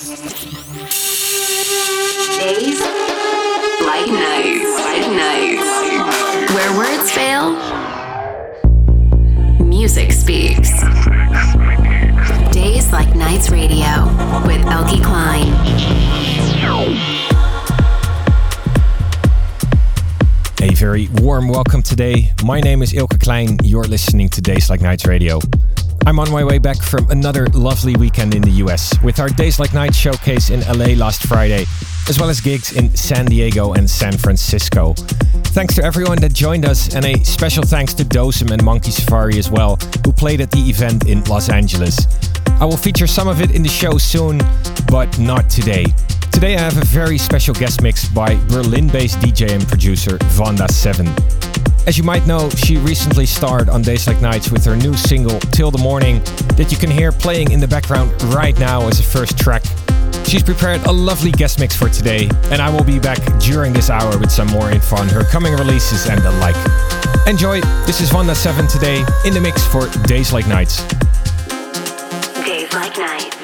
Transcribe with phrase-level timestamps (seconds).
[0.00, 0.16] Days
[3.84, 4.08] like
[5.12, 5.68] nights.
[6.54, 7.52] Where words fail,
[9.62, 10.70] music speaks.
[12.50, 14.06] Days like nights radio
[14.46, 14.64] with
[15.02, 15.52] Kleijn.
[20.62, 22.32] A very warm welcome today.
[22.42, 23.60] My name is Eelke Kleijn.
[23.62, 25.40] You're listening to Days Like Nights Radio.
[26.06, 29.58] I'm on my way back from another lovely weekend in the US with our Days
[29.60, 31.66] Like Nights showcase in LA last Friday,
[32.08, 34.94] as well as gigs in San Diego and San Francisco.
[35.52, 39.38] Thanks to everyone that joined us, and a special thanks to Dosem and Monkey Safari
[39.38, 42.06] as well, who played at the event in Los Angeles.
[42.60, 44.38] I will feature some of it in the show soon,
[44.90, 45.84] but not today.
[46.32, 51.49] Today I have a very special guest mix by Berlin-based DJ and producer Vonda7.
[51.90, 55.40] As you might know, she recently starred on Days Like Nights with her new single
[55.40, 56.22] Till the Morning
[56.54, 59.64] that you can hear playing in the background right now as a first track.
[60.24, 63.90] She's prepared a lovely guest mix for today, and I will be back during this
[63.90, 66.54] hour with some more info on her coming releases and the like.
[67.26, 70.84] Enjoy, this is Vonda7 today in the mix for Days Like Nights.
[72.44, 73.39] Days like nights.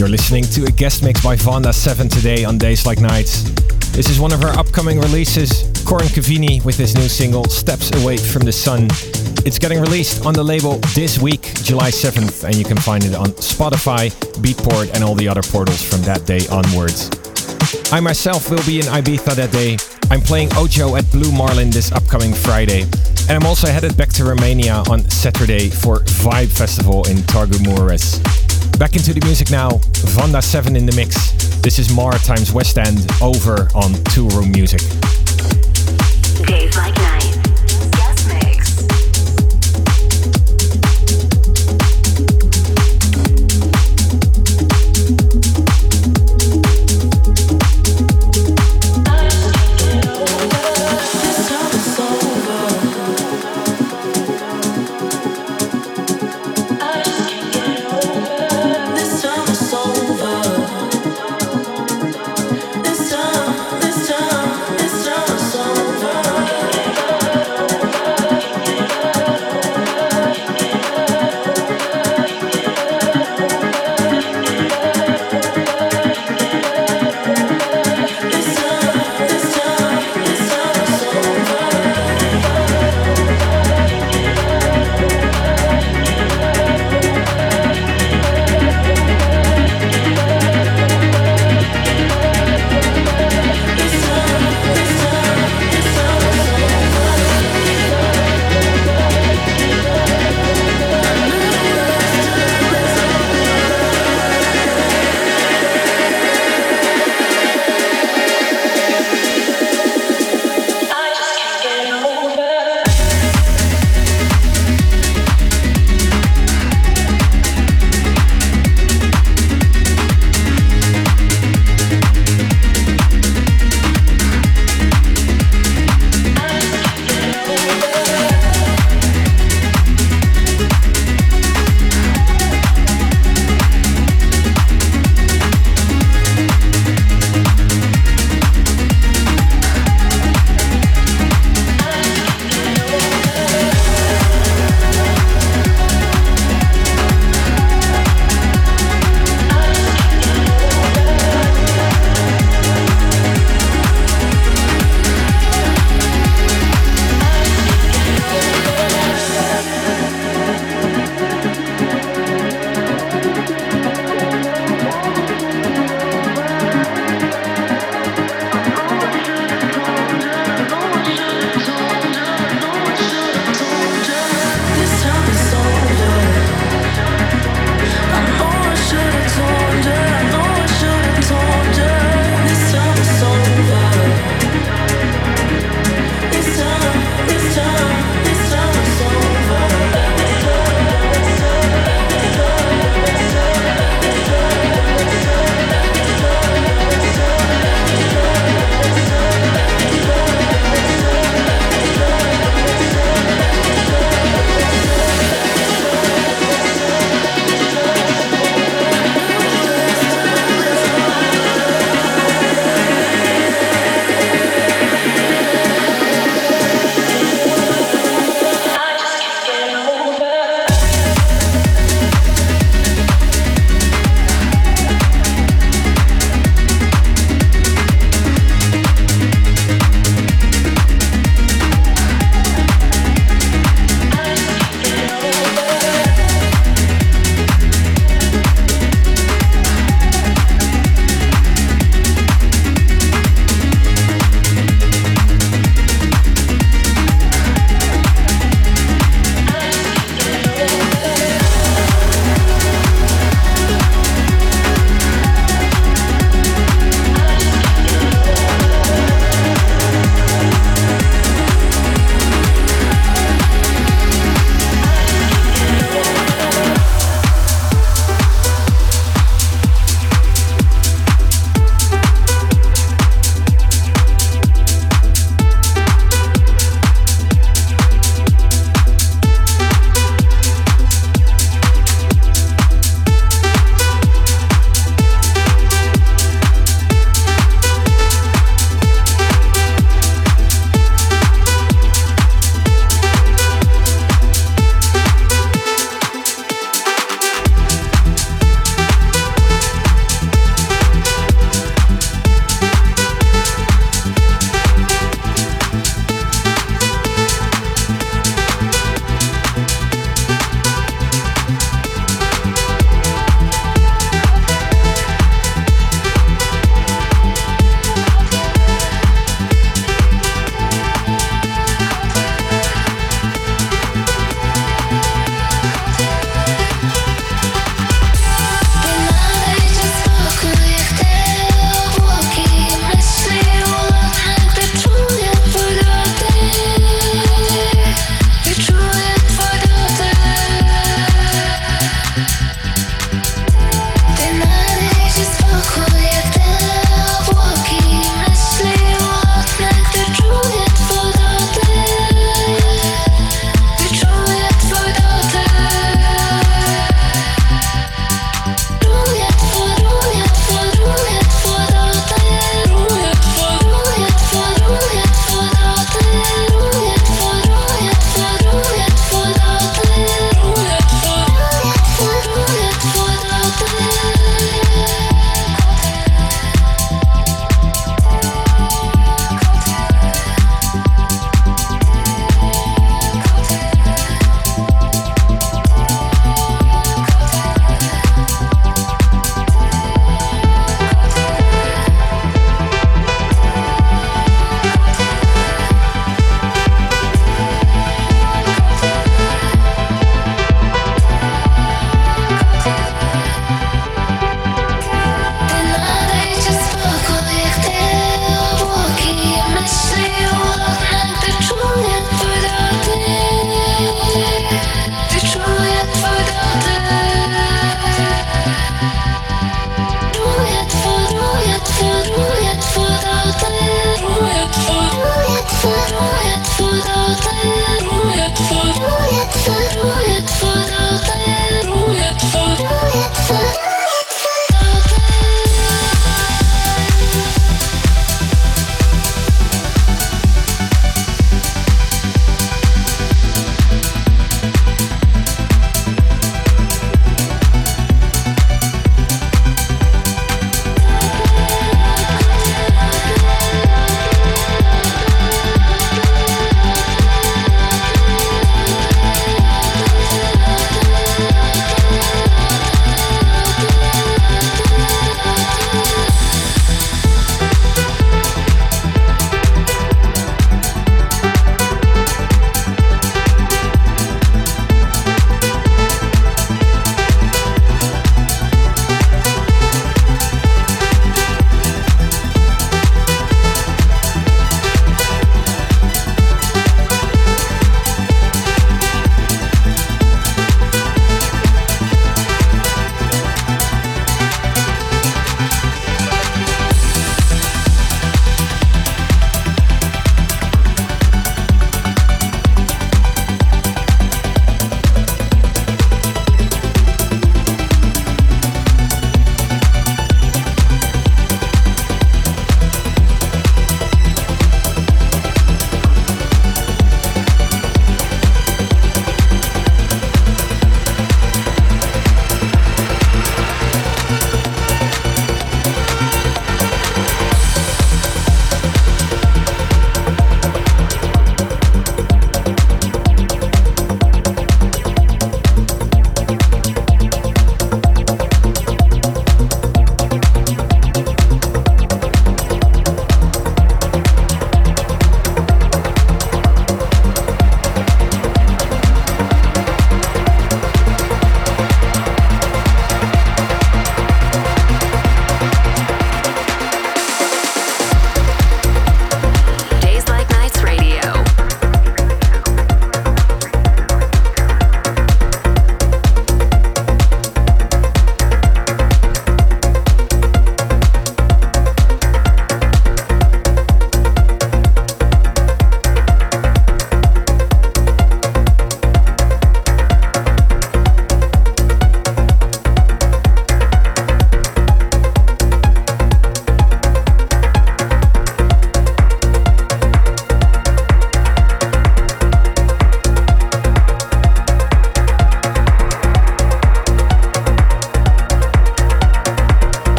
[0.00, 3.42] To a guest mix by Vonda 7 today on Days Like Nights.
[3.92, 8.16] This is one of her upcoming releases, Corren Cavini with his new single Steps Away
[8.16, 8.88] from the Sun.
[9.44, 13.14] It's getting released on the label this week, July 7th, and you can find it
[13.14, 14.10] on Spotify,
[14.40, 17.10] Beatport, and all the other portals from that day onwards.
[17.92, 19.76] I myself will be in Ibiza that day.
[20.10, 22.82] I'm playing Ojo at Blue Marlin this upcoming Friday.
[23.28, 28.39] And I'm also headed back to Romania on Saturday for Vibe Festival in Târgu Mureș.
[28.80, 29.72] Back into the music now,
[30.16, 31.32] Vonda 7 in the mix.
[31.60, 34.80] This is Maur times Westend over on Toolroom Music.
[36.74, 36.99] Like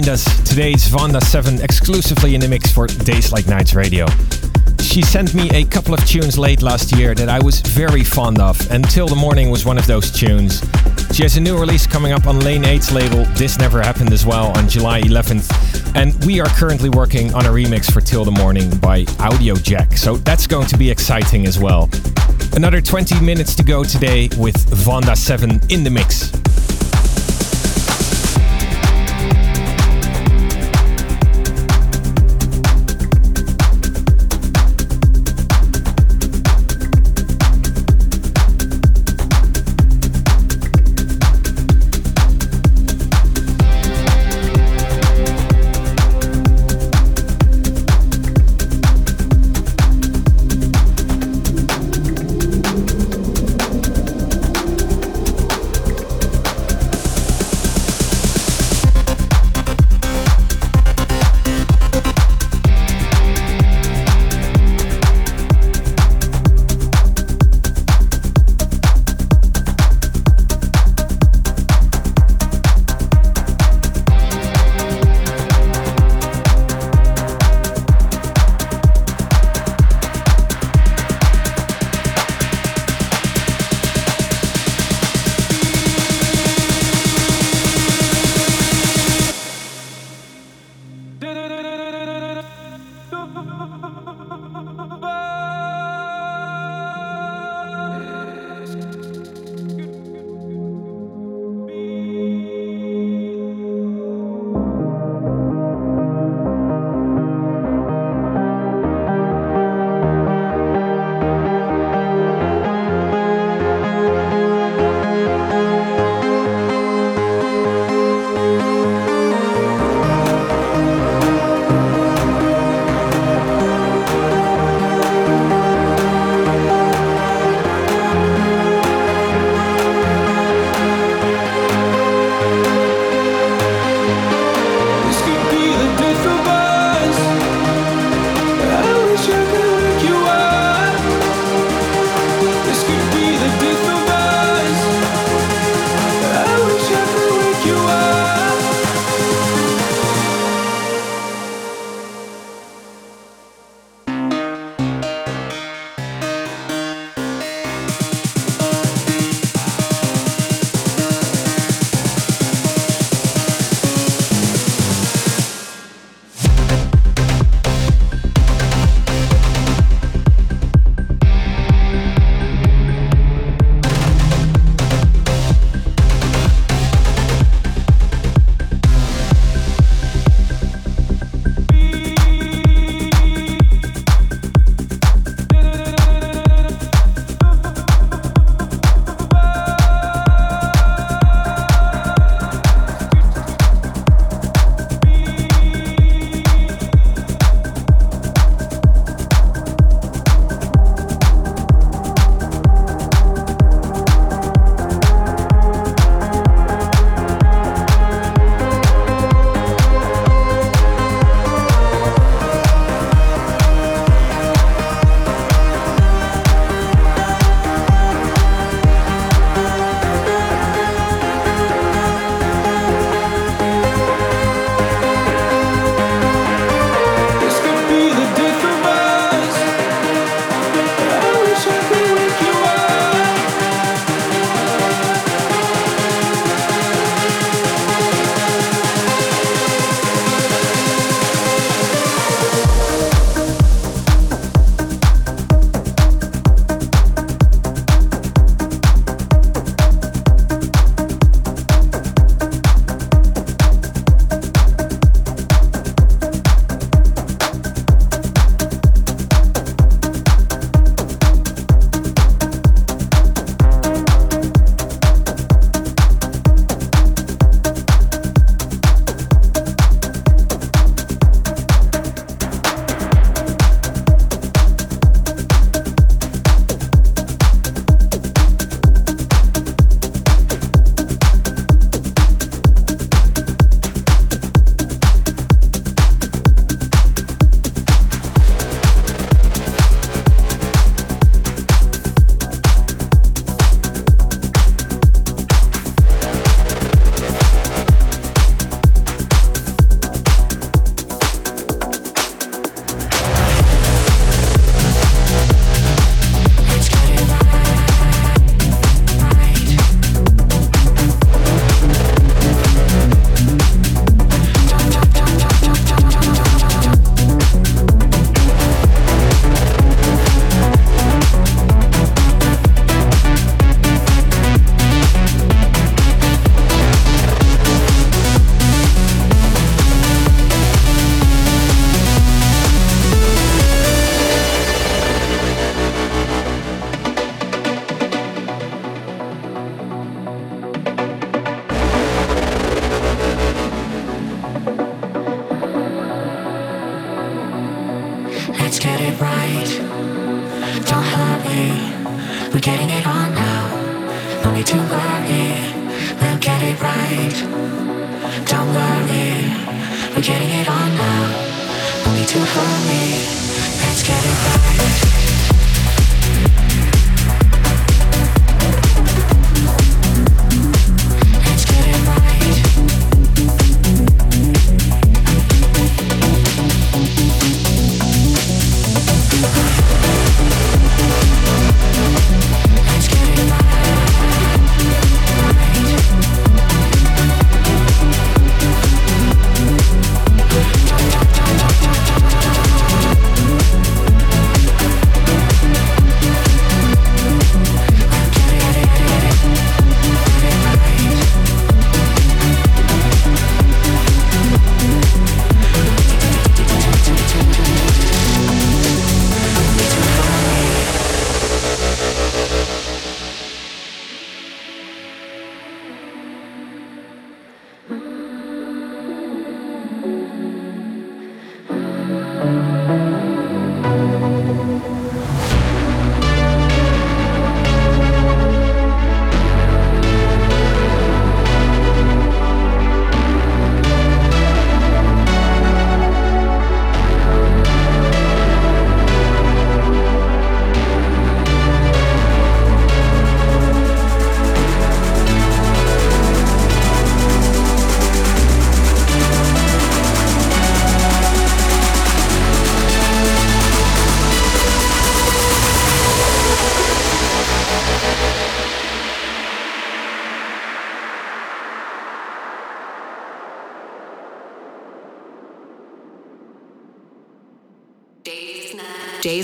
[0.00, 4.06] joined us, today's Vonda7 exclusively in the mix for Days Like Nights Radio.
[4.80, 8.38] She sent me a couple of tunes late last year that I was very fond
[8.38, 10.60] of, and Till the Morning was one of those tunes.
[11.12, 14.24] She has a new release coming up on Lane 8's label, This Never Happened as
[14.24, 15.94] well, on July 11th.
[15.94, 20.16] And we are currently working on a remix for Till the Morning by Audiojack, so
[20.16, 21.90] that's going to be exciting as well.
[22.54, 26.39] Another 20 minutes to go today with Vonda7 in the mix.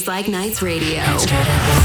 [0.07, 1.76] Days Like Nights Radio.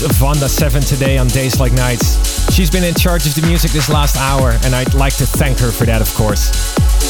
[0.00, 2.52] Of Vonda7 today on Days Like Nights.
[2.54, 5.58] She's been in charge of the music this last hour, and I'd like to thank
[5.58, 6.52] her for that, of course.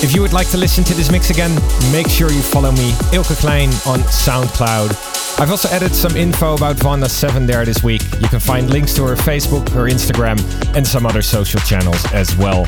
[0.03, 1.55] If you would like to listen to this mix again,
[1.93, 5.39] make sure you follow me, Eelke Kleijn, on SoundCloud.
[5.39, 8.03] I've also added some info about Vonda7 there this week.
[8.20, 10.39] You can find links to her Facebook, her Instagram,
[10.74, 12.64] and some other social channels as well.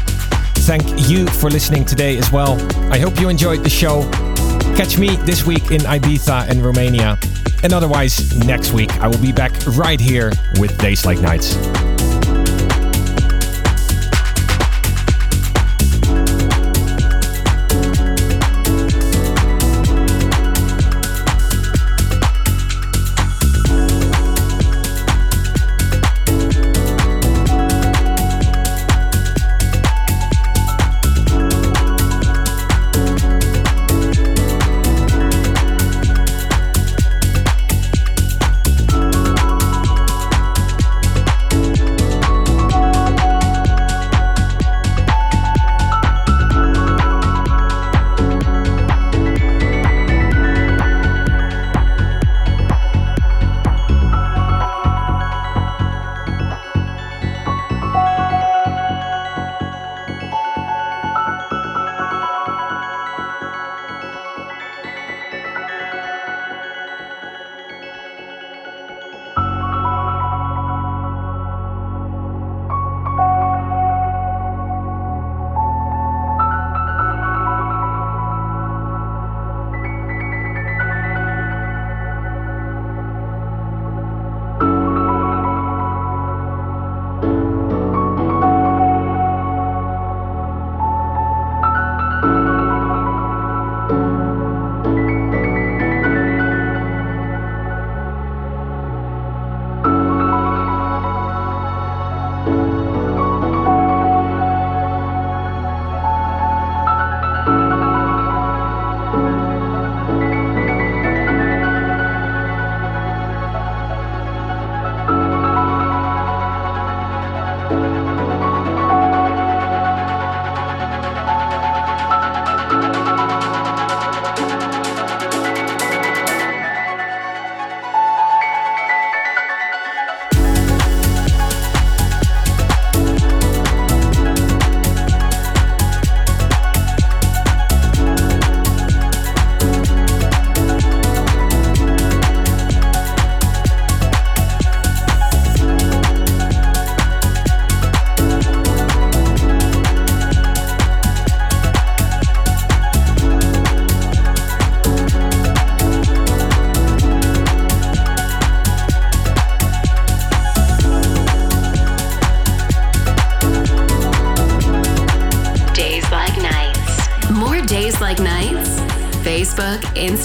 [0.66, 2.60] Thank you for listening today as well.
[2.92, 4.02] I hope you enjoyed the show.
[4.76, 7.18] Catch me this week in Ibiza and Romania.
[7.62, 11.56] And otherwise, next week I will be back right here with Days Like Nights.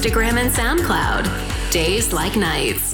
[0.05, 1.71] Instagram, and SoundCloud.
[1.71, 2.84] Days like nights.